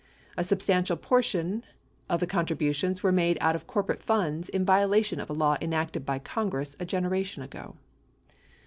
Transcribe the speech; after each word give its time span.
A 0.35 0.43
substantial 0.43 0.97
portion 0.97 1.63
of 2.09 2.19
the 2.21 2.25
contributions 2.25 3.03
were 3.03 3.11
made 3.11 3.37
out 3.39 3.55
of 3.55 3.67
corporate 3.67 4.01
funds 4.01 4.49
in 4.49 4.65
violation 4.65 5.19
of 5.19 5.29
a 5.29 5.33
law 5.33 5.57
enacted 5.61 6.07
by 6.07 6.17
Congress 6.17 6.75
a 6.79 6.85
generation 6.87 7.43
ago. 7.43 7.75